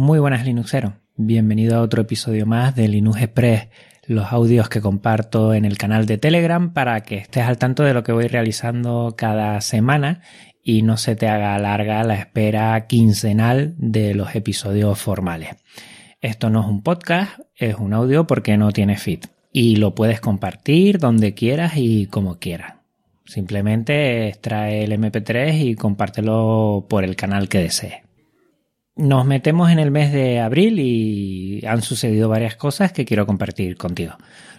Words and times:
Muy 0.00 0.20
buenas 0.20 0.44
Linuxeros, 0.44 0.92
bienvenido 1.16 1.76
a 1.76 1.82
otro 1.82 2.02
episodio 2.02 2.46
más 2.46 2.76
de 2.76 2.86
Linux 2.86 3.20
Express, 3.20 3.66
los 4.06 4.32
audios 4.32 4.68
que 4.68 4.80
comparto 4.80 5.54
en 5.54 5.64
el 5.64 5.76
canal 5.76 6.06
de 6.06 6.18
Telegram 6.18 6.72
para 6.72 7.00
que 7.00 7.16
estés 7.16 7.42
al 7.42 7.58
tanto 7.58 7.82
de 7.82 7.94
lo 7.94 8.04
que 8.04 8.12
voy 8.12 8.28
realizando 8.28 9.16
cada 9.18 9.60
semana 9.60 10.22
y 10.62 10.82
no 10.82 10.98
se 10.98 11.16
te 11.16 11.26
haga 11.26 11.58
larga 11.58 12.04
la 12.04 12.14
espera 12.14 12.86
quincenal 12.86 13.74
de 13.76 14.14
los 14.14 14.36
episodios 14.36 15.00
formales. 15.00 15.56
Esto 16.20 16.48
no 16.48 16.60
es 16.60 16.68
un 16.68 16.84
podcast, 16.84 17.40
es 17.56 17.74
un 17.74 17.92
audio 17.92 18.24
porque 18.24 18.56
no 18.56 18.70
tiene 18.70 18.98
feed 18.98 19.24
y 19.52 19.76
lo 19.76 19.96
puedes 19.96 20.20
compartir 20.20 21.00
donde 21.00 21.34
quieras 21.34 21.72
y 21.74 22.06
como 22.06 22.38
quieras. 22.38 22.74
Simplemente 23.24 24.28
extrae 24.28 24.84
el 24.84 24.92
MP3 24.92 25.60
y 25.60 25.74
compártelo 25.74 26.86
por 26.88 27.02
el 27.02 27.16
canal 27.16 27.48
que 27.48 27.58
desees. 27.58 28.07
Nos 28.98 29.24
metemos 29.24 29.70
en 29.70 29.78
el 29.78 29.92
mes 29.92 30.12
de 30.12 30.40
abril 30.40 30.80
y 30.80 31.64
han 31.64 31.82
sucedido 31.82 32.28
varias 32.28 32.56
cosas 32.56 32.90
que 32.90 33.04
quiero 33.04 33.26
compartir 33.26 33.76
contigo. 33.76 34.14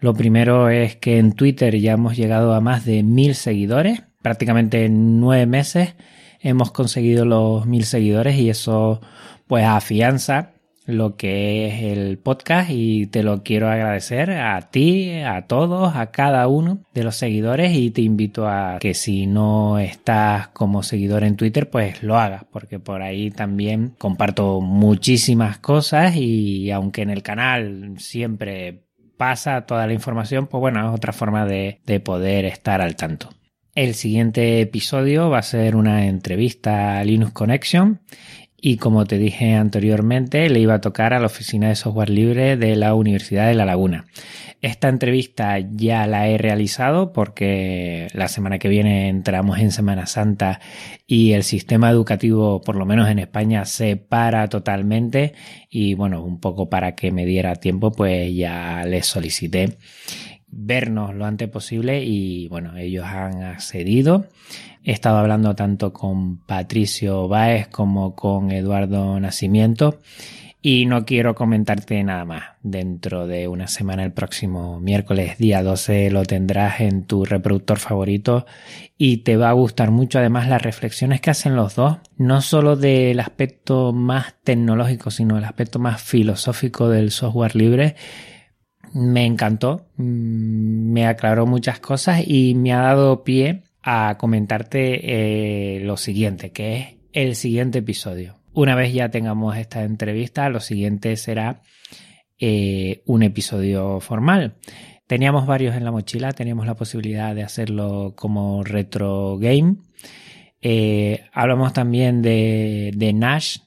Lo 0.00 0.14
primero 0.14 0.70
es 0.70 0.96
que 0.96 1.18
en 1.18 1.32
Twitter 1.32 1.78
ya 1.78 1.92
hemos 1.92 2.16
llegado 2.16 2.54
a 2.54 2.62
más 2.62 2.86
de 2.86 3.02
mil 3.02 3.34
seguidores. 3.34 4.04
Prácticamente 4.22 4.86
en 4.86 5.20
nueve 5.20 5.44
meses 5.44 5.96
hemos 6.40 6.72
conseguido 6.72 7.26
los 7.26 7.66
mil 7.66 7.84
seguidores 7.84 8.36
y 8.38 8.48
eso 8.48 9.02
pues 9.46 9.66
afianza 9.66 10.52
lo 10.86 11.16
que 11.16 11.68
es 11.68 11.82
el 11.82 12.18
podcast 12.18 12.70
y 12.70 13.06
te 13.06 13.22
lo 13.22 13.42
quiero 13.42 13.68
agradecer 13.68 14.32
a 14.32 14.60
ti, 14.70 15.20
a 15.20 15.46
todos, 15.46 15.94
a 15.94 16.10
cada 16.10 16.48
uno 16.48 16.84
de 16.92 17.04
los 17.04 17.16
seguidores 17.16 17.72
y 17.74 17.90
te 17.90 18.02
invito 18.02 18.48
a 18.48 18.78
que 18.80 18.94
si 18.94 19.26
no 19.26 19.78
estás 19.78 20.48
como 20.48 20.82
seguidor 20.82 21.24
en 21.24 21.36
Twitter 21.36 21.70
pues 21.70 22.02
lo 22.02 22.18
hagas 22.18 22.44
porque 22.50 22.78
por 22.78 23.02
ahí 23.02 23.30
también 23.30 23.94
comparto 23.98 24.60
muchísimas 24.60 25.58
cosas 25.58 26.16
y 26.16 26.70
aunque 26.70 27.02
en 27.02 27.10
el 27.10 27.22
canal 27.22 27.94
siempre 27.98 28.84
pasa 29.16 29.66
toda 29.66 29.86
la 29.86 29.92
información 29.92 30.48
pues 30.48 30.60
bueno 30.60 30.88
es 30.88 30.94
otra 30.94 31.12
forma 31.12 31.46
de, 31.46 31.80
de 31.86 32.00
poder 32.00 32.44
estar 32.44 32.80
al 32.80 32.96
tanto. 32.96 33.30
El 33.74 33.94
siguiente 33.94 34.60
episodio 34.60 35.30
va 35.30 35.38
a 35.38 35.42
ser 35.42 35.76
una 35.76 36.04
entrevista 36.04 36.98
a 36.98 37.04
Linux 37.04 37.32
Connection 37.32 38.02
y 38.64 38.76
como 38.76 39.04
te 39.06 39.18
dije 39.18 39.54
anteriormente, 39.54 40.48
le 40.48 40.60
iba 40.60 40.74
a 40.74 40.80
tocar 40.80 41.12
a 41.12 41.18
la 41.18 41.26
oficina 41.26 41.68
de 41.68 41.74
software 41.74 42.08
libre 42.08 42.56
de 42.56 42.76
la 42.76 42.94
Universidad 42.94 43.48
de 43.48 43.54
La 43.54 43.64
Laguna. 43.64 44.06
Esta 44.60 44.88
entrevista 44.88 45.58
ya 45.58 46.06
la 46.06 46.28
he 46.28 46.38
realizado 46.38 47.12
porque 47.12 48.06
la 48.14 48.28
semana 48.28 48.60
que 48.60 48.68
viene 48.68 49.08
entramos 49.08 49.58
en 49.58 49.72
Semana 49.72 50.06
Santa 50.06 50.60
y 51.08 51.32
el 51.32 51.42
sistema 51.42 51.90
educativo, 51.90 52.60
por 52.60 52.76
lo 52.76 52.86
menos 52.86 53.10
en 53.10 53.18
España, 53.18 53.64
se 53.64 53.96
para 53.96 54.48
totalmente 54.48 55.34
y 55.68 55.94
bueno, 55.94 56.22
un 56.22 56.38
poco 56.38 56.70
para 56.70 56.94
que 56.94 57.10
me 57.10 57.26
diera 57.26 57.56
tiempo, 57.56 57.90
pues 57.90 58.32
ya 58.32 58.84
les 58.86 59.06
solicité 59.06 59.76
vernos 60.52 61.14
lo 61.14 61.24
antes 61.24 61.48
posible 61.48 62.04
y 62.04 62.46
bueno, 62.48 62.76
ellos 62.76 63.06
han 63.06 63.42
accedido. 63.42 64.26
He 64.84 64.92
estado 64.92 65.18
hablando 65.18 65.56
tanto 65.56 65.92
con 65.92 66.38
Patricio 66.38 67.26
Báez 67.26 67.68
como 67.68 68.14
con 68.14 68.52
Eduardo 68.52 69.18
Nacimiento 69.18 69.98
y 70.64 70.86
no 70.86 71.04
quiero 71.04 71.34
comentarte 71.34 72.02
nada 72.04 72.24
más. 72.24 72.44
Dentro 72.62 73.26
de 73.26 73.48
una 73.48 73.66
semana, 73.66 74.04
el 74.04 74.12
próximo 74.12 74.78
miércoles, 74.78 75.36
día 75.38 75.62
12, 75.62 76.10
lo 76.10 76.24
tendrás 76.24 76.80
en 76.80 77.04
tu 77.04 77.24
reproductor 77.24 77.80
favorito 77.80 78.46
y 78.96 79.18
te 79.18 79.36
va 79.36 79.48
a 79.48 79.54
gustar 79.54 79.90
mucho 79.90 80.20
además 80.20 80.48
las 80.48 80.62
reflexiones 80.62 81.20
que 81.20 81.30
hacen 81.30 81.56
los 81.56 81.74
dos, 81.74 81.98
no 82.16 82.40
solo 82.42 82.76
del 82.76 83.18
aspecto 83.18 83.92
más 83.92 84.34
tecnológico, 84.44 85.10
sino 85.10 85.36
el 85.36 85.44
aspecto 85.44 85.80
más 85.80 86.00
filosófico 86.00 86.88
del 86.88 87.10
software 87.10 87.56
libre 87.56 87.96
me 88.94 89.24
encantó, 89.24 89.86
mm, 89.96 90.92
me 90.92 91.06
aclaró 91.06 91.46
muchas 91.46 91.80
cosas 91.80 92.22
y 92.26 92.54
me 92.54 92.72
ha 92.72 92.80
dado 92.80 93.24
pie 93.24 93.62
a 93.82 94.16
comentarte 94.18 95.76
eh, 95.76 95.80
lo 95.80 95.96
siguiente, 95.96 96.52
que 96.52 96.76
es 96.76 96.86
el 97.12 97.34
siguiente 97.34 97.78
episodio. 97.78 98.38
Una 98.52 98.74
vez 98.74 98.92
ya 98.92 99.10
tengamos 99.10 99.56
esta 99.56 99.82
entrevista, 99.82 100.48
lo 100.48 100.60
siguiente 100.60 101.16
será 101.16 101.62
eh, 102.38 103.02
un 103.06 103.22
episodio 103.22 104.00
formal. 104.00 104.56
Teníamos 105.06 105.46
varios 105.46 105.74
en 105.74 105.84
la 105.84 105.90
mochila, 105.90 106.32
teníamos 106.32 106.66
la 106.66 106.74
posibilidad 106.74 107.34
de 107.34 107.42
hacerlo 107.42 108.14
como 108.16 108.62
retro 108.62 109.38
game. 109.38 109.76
Eh, 110.60 111.24
hablamos 111.32 111.72
también 111.72 112.22
de, 112.22 112.92
de 112.94 113.12
Nash, 113.12 113.58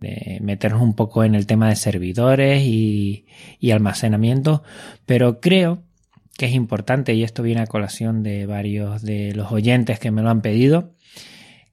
de 0.00 0.38
meternos 0.42 0.82
un 0.82 0.94
poco 0.94 1.24
en 1.24 1.34
el 1.34 1.46
tema 1.46 1.68
de 1.68 1.76
servidores 1.76 2.62
y, 2.62 3.26
almacenamiento, 3.70 4.62
pero 5.06 5.40
creo 5.40 5.82
que 6.36 6.46
es 6.46 6.54
importante, 6.54 7.14
y 7.14 7.22
esto 7.22 7.42
viene 7.42 7.60
a 7.60 7.66
colación 7.66 8.22
de 8.22 8.46
varios 8.46 9.02
de 9.02 9.34
los 9.34 9.52
oyentes 9.52 9.98
que 9.98 10.10
me 10.10 10.22
lo 10.22 10.30
han 10.30 10.40
pedido, 10.40 10.94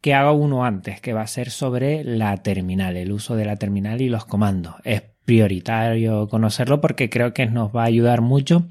que 0.02 0.14
haga 0.14 0.32
uno 0.32 0.66
antes, 0.66 1.02
que 1.02 1.14
va 1.14 1.22
a 1.22 1.28
ser 1.28 1.50
sobre 1.50 2.04
la 2.04 2.38
terminal, 2.38 2.98
el 2.98 3.12
uso 3.12 3.36
de 3.36 3.46
la 3.46 3.56
terminal 3.56 4.02
y 4.02 4.10
los 4.10 4.26
comandos. 4.26 4.76
Es 4.84 5.04
prioritario 5.28 6.30
conocerlo 6.30 6.80
porque 6.80 7.10
creo 7.10 7.34
que 7.34 7.46
nos 7.48 7.76
va 7.76 7.82
a 7.82 7.88
ayudar 7.88 8.22
mucho 8.22 8.70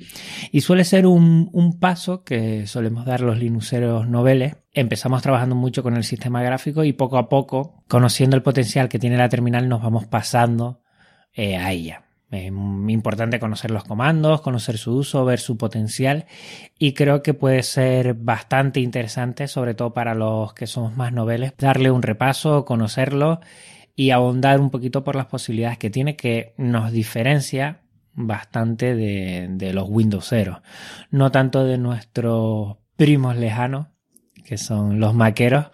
y 0.50 0.62
suele 0.62 0.84
ser 0.84 1.06
un, 1.06 1.50
un 1.52 1.78
paso 1.78 2.24
que 2.24 2.66
solemos 2.66 3.04
dar 3.04 3.20
los 3.20 3.38
linuxeros 3.38 4.08
noveles. 4.08 4.56
Empezamos 4.72 5.20
trabajando 5.20 5.54
mucho 5.54 5.82
con 5.82 5.98
el 5.98 6.02
sistema 6.02 6.42
gráfico 6.42 6.82
y 6.82 6.94
poco 6.94 7.18
a 7.18 7.28
poco, 7.28 7.84
conociendo 7.88 8.36
el 8.36 8.42
potencial 8.42 8.88
que 8.88 8.98
tiene 8.98 9.18
la 9.18 9.28
terminal, 9.28 9.68
nos 9.68 9.82
vamos 9.82 10.06
pasando 10.06 10.80
eh, 11.34 11.58
a 11.58 11.72
ella. 11.72 12.04
Es 12.30 12.46
importante 12.46 13.38
conocer 13.38 13.70
los 13.70 13.84
comandos, 13.84 14.40
conocer 14.40 14.78
su 14.78 14.96
uso, 14.96 15.26
ver 15.26 15.38
su 15.38 15.58
potencial 15.58 16.24
y 16.78 16.94
creo 16.94 17.22
que 17.22 17.34
puede 17.34 17.62
ser 17.64 18.14
bastante 18.14 18.80
interesante, 18.80 19.46
sobre 19.46 19.74
todo 19.74 19.92
para 19.92 20.14
los 20.14 20.54
que 20.54 20.66
somos 20.66 20.96
más 20.96 21.12
noveles, 21.12 21.52
darle 21.58 21.90
un 21.90 22.00
repaso, 22.00 22.64
conocerlo 22.64 23.40
y 23.96 24.10
ahondar 24.10 24.60
un 24.60 24.70
poquito 24.70 25.02
por 25.02 25.16
las 25.16 25.26
posibilidades 25.26 25.78
que 25.78 25.90
tiene 25.90 26.16
que 26.16 26.54
nos 26.58 26.92
diferencia 26.92 27.80
bastante 28.12 28.94
de, 28.94 29.72
los 29.72 29.88
Windows 29.88 30.26
0. 30.28 30.62
No 31.10 31.32
tanto 31.32 31.64
de 31.64 31.78
nuestros 31.78 32.76
primos 32.96 33.36
lejanos, 33.36 33.88
que 34.44 34.58
son 34.58 35.00
los 35.00 35.14
maqueros, 35.14 35.66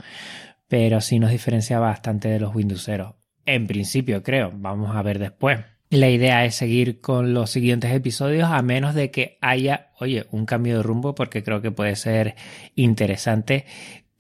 pero 0.69 1.01
sí 1.01 1.19
nos 1.19 1.31
diferencia 1.31 1.81
bastante 1.81 2.29
de 2.29 2.41
los 2.41 2.55
Windows 2.55 2.83
0. 2.85 3.17
En 3.45 3.67
principio, 3.67 4.23
creo. 4.23 4.53
Vamos 4.55 4.95
a 4.95 5.03
ver 5.03 5.19
después. 5.19 5.61
La 5.91 6.09
idea 6.09 6.45
es 6.45 6.55
seguir 6.55 7.01
con 7.01 7.35
los 7.35 7.51
siguientes 7.51 7.93
episodios 7.93 8.51
a 8.51 8.63
menos 8.63 8.95
de 8.95 9.11
que 9.11 9.37
haya, 9.43 9.91
oye, 9.99 10.27
un 10.31 10.47
cambio 10.47 10.79
de 10.79 10.83
rumbo 10.83 11.15
porque 11.15 11.43
creo 11.43 11.61
que 11.61 11.71
puede 11.71 11.97
ser 11.97 12.35
interesante 12.75 13.67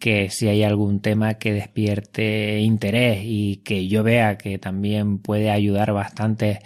que 0.02 0.30
si 0.30 0.48
hay 0.48 0.64
algún 0.64 0.98
tema 0.98 1.34
que 1.34 1.52
despierte 1.52 2.58
interés 2.58 3.20
y 3.22 3.58
que 3.58 3.86
yo 3.86 4.02
vea 4.02 4.36
que 4.36 4.58
también 4.58 5.20
puede 5.20 5.48
ayudar 5.48 5.92
bastante 5.92 6.58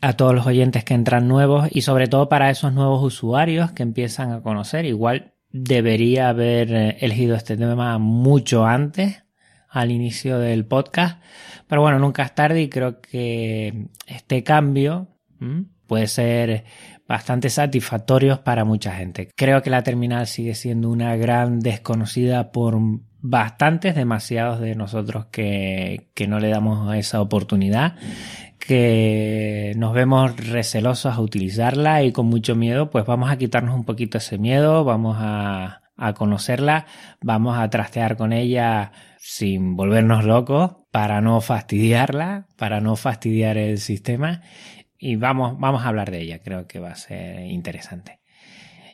a 0.00 0.14
todos 0.14 0.34
los 0.34 0.46
oyentes 0.46 0.84
que 0.84 0.94
entran 0.94 1.28
nuevos 1.28 1.68
y 1.70 1.82
sobre 1.82 2.06
todo 2.06 2.30
para 2.30 2.48
esos 2.48 2.72
nuevos 2.72 3.04
usuarios 3.04 3.72
que 3.72 3.82
empiezan 3.82 4.32
a 4.32 4.40
conocer. 4.40 4.86
Igual 4.86 5.34
debería 5.50 6.30
haber 6.30 6.72
eh, 6.72 6.96
elegido 7.00 7.36
este 7.36 7.58
tema 7.58 7.98
mucho 7.98 8.64
antes 8.64 9.22
al 9.68 9.90
inicio 9.90 10.38
del 10.38 10.64
podcast, 10.64 11.22
pero 11.66 11.82
bueno, 11.82 11.98
nunca 11.98 12.22
es 12.22 12.34
tarde 12.34 12.62
y 12.62 12.70
creo 12.70 13.02
que 13.02 13.88
este 14.06 14.42
cambio 14.44 15.08
puede 15.88 16.06
ser 16.06 16.64
bastante 17.08 17.48
satisfactorios 17.50 18.38
para 18.38 18.64
mucha 18.64 18.92
gente. 18.92 19.30
Creo 19.34 19.62
que 19.62 19.70
la 19.70 19.82
terminal 19.82 20.26
sigue 20.28 20.54
siendo 20.54 20.90
una 20.90 21.16
gran 21.16 21.58
desconocida 21.58 22.52
por 22.52 22.78
bastantes, 23.20 23.96
demasiados 23.96 24.60
de 24.60 24.76
nosotros 24.76 25.26
que, 25.32 26.10
que 26.14 26.28
no 26.28 26.38
le 26.38 26.50
damos 26.50 26.94
esa 26.94 27.20
oportunidad, 27.20 27.96
que 28.58 29.72
nos 29.76 29.94
vemos 29.94 30.36
recelosos 30.36 31.14
a 31.14 31.20
utilizarla 31.20 32.02
y 32.02 32.12
con 32.12 32.26
mucho 32.26 32.54
miedo, 32.54 32.90
pues 32.90 33.06
vamos 33.06 33.30
a 33.30 33.38
quitarnos 33.38 33.74
un 33.74 33.84
poquito 33.84 34.18
ese 34.18 34.38
miedo, 34.38 34.84
vamos 34.84 35.16
a, 35.18 35.80
a 35.96 36.12
conocerla, 36.12 36.86
vamos 37.22 37.58
a 37.58 37.68
trastear 37.70 38.16
con 38.16 38.32
ella 38.32 38.92
sin 39.18 39.76
volvernos 39.76 40.24
locos 40.24 40.76
para 40.92 41.20
no 41.20 41.40
fastidiarla, 41.40 42.46
para 42.56 42.80
no 42.80 42.96
fastidiar 42.96 43.56
el 43.56 43.78
sistema 43.78 44.42
y 44.98 45.16
vamos, 45.16 45.58
vamos 45.58 45.82
a 45.84 45.88
hablar 45.88 46.10
de 46.10 46.20
ella, 46.20 46.40
creo 46.40 46.66
que 46.66 46.80
va 46.80 46.90
a 46.90 46.96
ser 46.96 47.46
interesante. 47.46 48.20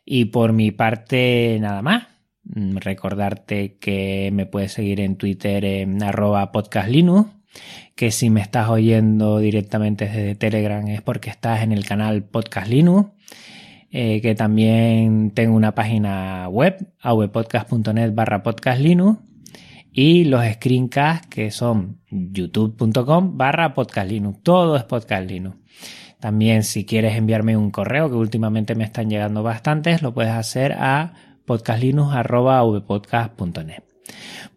Y 0.04 0.26
por 0.26 0.52
mi 0.52 0.70
parte, 0.70 1.58
nada 1.60 1.82
más. 1.82 2.14
Mm, 2.44 2.76
recordarte 2.76 3.78
que 3.78 4.30
me 4.32 4.44
puedes 4.46 4.72
seguir 4.72 5.00
en 5.00 5.16
Twitter 5.16 5.64
en 5.64 6.02
arroba 6.02 6.52
podcastlinux, 6.52 7.30
que 7.94 8.10
si 8.10 8.28
me 8.28 8.42
estás 8.42 8.68
oyendo 8.68 9.38
directamente 9.38 10.06
desde 10.06 10.34
Telegram 10.34 10.86
es 10.88 11.00
porque 11.00 11.30
estás 11.30 11.62
en 11.62 11.72
el 11.72 11.86
canal 11.86 12.24
Podcast 12.24 12.68
Linux, 12.68 13.10
eh, 13.90 14.20
que 14.20 14.34
también 14.34 15.30
tengo 15.30 15.56
una 15.56 15.74
página 15.74 16.48
web, 16.48 16.92
avpodcast.net 17.00 18.12
barra 18.12 18.42
podcastlinux, 18.42 19.20
y 19.96 20.24
los 20.24 20.44
screencasts 20.44 21.28
que 21.28 21.52
son 21.52 22.00
youtube.com 22.10 23.38
barra 23.38 23.74
podcastlinux. 23.74 24.42
Todo 24.42 24.74
es 24.76 24.82
podcastlinux. 24.82 25.56
También 26.18 26.64
si 26.64 26.84
quieres 26.84 27.16
enviarme 27.16 27.56
un 27.56 27.70
correo, 27.70 28.10
que 28.10 28.16
últimamente 28.16 28.74
me 28.74 28.82
están 28.82 29.08
llegando 29.08 29.44
bastantes, 29.44 30.02
lo 30.02 30.12
puedes 30.12 30.32
hacer 30.32 30.72
a 30.72 31.14
podcastlinux.vpodcast.net. 31.46 33.84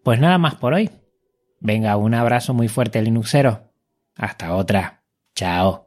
Pues 0.02 0.20
nada 0.20 0.40
más 0.40 0.56
por 0.56 0.74
hoy. 0.74 0.90
Venga, 1.60 1.98
un 1.98 2.16
abrazo 2.16 2.56
muy 2.56 2.68
fuerte 2.68 3.00
Linuxero. 3.02 3.72
Hasta 4.16 4.56
otra. 4.56 5.04
Chao. 5.36 5.87